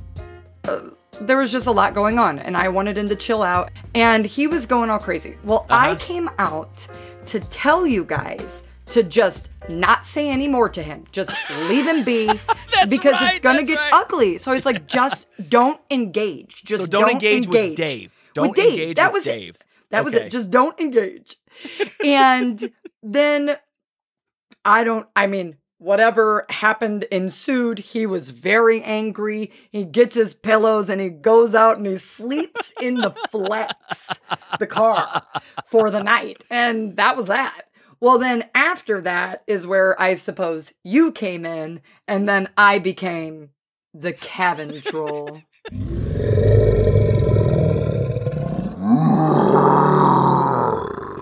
[0.64, 0.80] uh,
[1.22, 4.26] there was just a lot going on and I wanted him to chill out and
[4.26, 5.38] he was going all crazy.
[5.44, 6.00] Well, I Uh-huh.
[6.00, 6.88] came out
[7.28, 11.06] to tell you guys to just not say any more to him.
[11.12, 11.32] Just
[11.70, 12.28] leave him be
[12.90, 13.94] because it's going to get right.
[13.94, 14.38] ugly.
[14.38, 16.64] So I was like just don't engage.
[16.64, 18.14] Just So don't, engage, with Dave.
[18.34, 19.40] Don't with Dave, engage that with was it.
[19.40, 19.58] Dave.
[19.90, 20.32] That was it.
[20.32, 21.38] Just don't engage.
[22.04, 22.72] and
[23.02, 23.56] then
[24.66, 27.80] I don't, I mean, whatever happened ensued.
[27.80, 29.52] He was very angry.
[29.72, 34.20] He gets his pillows and he goes out and he sleeps in the flex,
[34.60, 35.24] the car,
[35.68, 36.44] for the night.
[36.50, 37.67] And that was that.
[38.00, 43.50] Well, then after that is where I suppose you came in, and then I became
[43.94, 45.42] the cabin troll.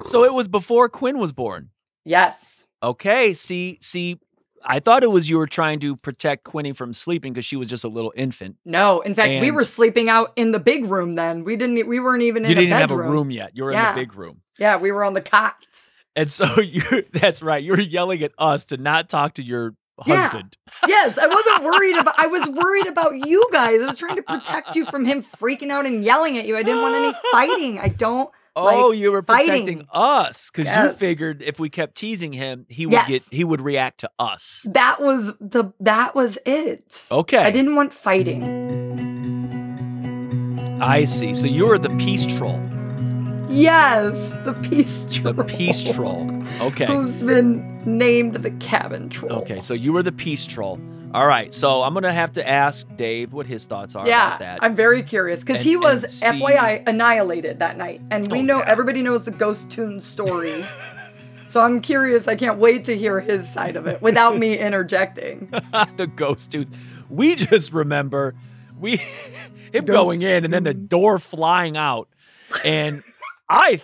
[0.04, 1.70] So it was before Quinn was born.
[2.06, 2.68] Yes.
[2.84, 3.34] Okay.
[3.34, 4.20] See, see,
[4.64, 7.68] I thought it was you were trying to protect Quinny from sleeping because she was
[7.68, 8.58] just a little infant.
[8.66, 11.44] No, in fact, we were sleeping out in the big room then.
[11.44, 11.88] We didn't.
[11.88, 13.12] We weren't even in you didn't a have a bedroom.
[13.12, 13.58] room yet.
[13.58, 13.90] You were Yeah.
[13.90, 14.42] in the big room.
[14.60, 15.92] Yeah, we were on the cots.
[16.16, 16.82] And so you
[17.14, 17.64] that's right.
[17.64, 19.76] You were yelling at us to not talk to your
[20.06, 20.28] Yeah.
[20.30, 20.58] husband.
[20.88, 22.16] Yes, I wasn't worried about.
[22.18, 23.82] I was worried about you guys.
[23.82, 26.56] I was trying to protect you from him freaking out and yelling at you.
[26.58, 27.80] I didn't want any fighting.
[27.80, 28.30] I don't.
[28.58, 29.88] Oh, like you were protecting fighting.
[29.92, 33.10] us because you figured if we kept teasing him, he would Yes.
[33.10, 34.66] get he would react to us.
[34.72, 35.74] That was the.
[35.82, 37.08] That was it.
[37.12, 37.40] Okay.
[37.40, 38.44] I didn't want fighting.
[40.82, 41.34] I see.
[41.34, 42.60] So you were the peace troll.
[43.50, 45.34] Yes, the peace troll.
[45.34, 46.30] The peace troll.
[46.62, 46.86] Okay.
[46.86, 49.40] Who's been named the cabin troll?
[49.42, 50.80] Okay, so you were the peace troll.
[51.14, 54.40] All right, so I'm gonna have to ask Dave what his thoughts are Yeah, about
[54.40, 54.60] that.
[54.62, 58.58] I'm very curious because he was see- FYI annihilated that night, and we Oh, know
[58.60, 58.66] yeah.
[58.68, 60.66] everybody knows the ghost tune story.
[61.48, 62.28] so I'm curious.
[62.28, 65.48] I can't wait to hear his side of it without me interjecting.
[65.98, 66.76] the ghost tooth.
[67.10, 68.36] We just remember
[68.78, 68.98] we
[69.72, 72.10] him going in and then the door flying out,
[72.66, 73.04] and
[73.50, 73.82] I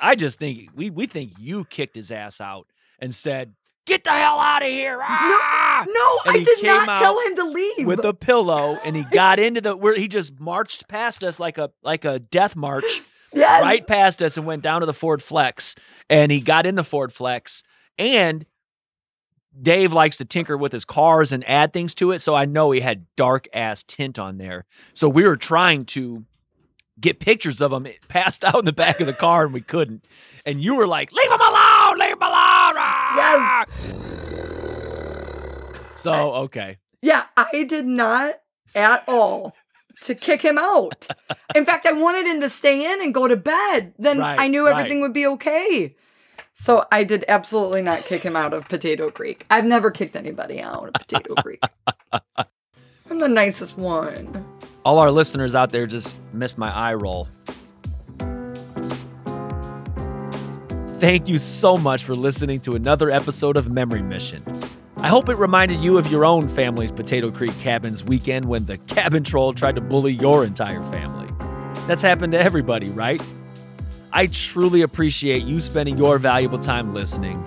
[0.00, 2.66] I just think we we think you kicked his ass out
[2.98, 3.54] and said,
[3.86, 5.84] "Get the hell out of here!" Ah!
[5.86, 7.86] No, And I did not tell him to leave.
[7.86, 11.58] with a pillow, and he got into the where he just marched past us like
[11.58, 12.84] a like a death march.
[13.32, 13.62] yes.
[13.62, 15.74] right past us and went down to the Ford Flex.
[16.08, 17.62] And he got in the Ford Flex
[17.98, 18.46] and
[19.60, 22.20] Dave likes to tinker with his cars and add things to it.
[22.20, 24.64] So I know he had dark ass tint on there.
[24.94, 26.24] So we were trying to
[27.00, 30.04] get pictures of him passed out in the back of the car and we couldn't.
[30.44, 32.74] And you were like, leave him alone, leave him alone.
[33.16, 33.36] Yes.
[33.38, 33.64] Ah!
[35.94, 36.78] So, okay.
[37.02, 38.34] Yeah, I did not
[38.74, 39.54] at all
[40.02, 41.06] to kick him out.
[41.54, 43.94] In fact, I wanted him to stay in and go to bed.
[43.98, 44.76] Then Right, I knew right.
[44.76, 45.96] everything would be okay.
[46.54, 49.44] So I did absolutely not kick him out of Potato Creek.
[49.50, 51.62] I've never kicked anybody out of Potato Creek.
[53.16, 54.44] I'm the nicest one.
[54.84, 57.28] All our listeners out there just missed my eye roll.
[60.98, 64.44] Thank you so much for listening to another episode of Memory Mission.
[64.98, 68.76] I hope it reminded you of your own family's Potato Creek Cabins weekend when the
[68.76, 71.30] cabin troll tried to bully your entire family.
[71.86, 73.22] That's happened to everybody, right?
[74.12, 77.42] I truly appreciate you spending your valuable time listening.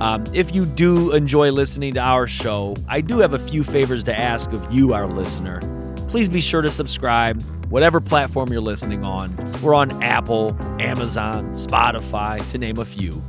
[0.00, 4.02] Um, if you do enjoy listening to our show, I do have a few favors
[4.04, 5.60] to ask of you, our listener.
[6.08, 9.34] Please be sure to subscribe, whatever platform you're listening on.
[9.62, 13.22] We're on Apple, Amazon, Spotify, to name a few.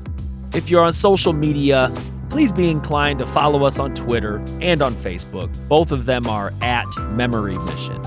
[0.53, 1.91] If you're on social media,
[2.29, 5.49] please be inclined to follow us on Twitter and on Facebook.
[5.67, 8.03] Both of them are at Memory Mission.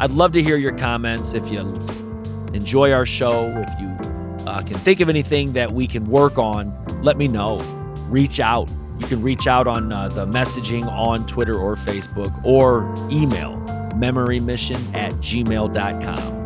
[0.00, 1.60] I'd love to hear your comments if you
[2.54, 3.88] enjoy our show, if you
[4.46, 6.72] uh, can think of anything that we can work on,
[7.02, 7.58] let me know.
[8.08, 8.70] Reach out.
[8.98, 13.56] You can reach out on uh, the messaging on Twitter or Facebook or email
[13.94, 16.38] memorymission at gmail.com.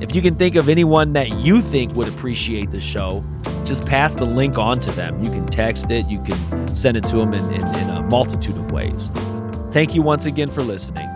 [0.00, 3.24] If you can think of anyone that you think would appreciate the show,
[3.64, 5.22] just pass the link on to them.
[5.24, 8.56] You can text it, you can send it to them in, in, in a multitude
[8.56, 9.10] of ways.
[9.72, 11.08] Thank you once again for listening.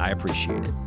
[0.00, 0.83] I appreciate it.